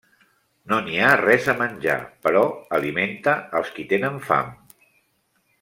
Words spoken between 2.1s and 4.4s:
però alimenta els qui tenen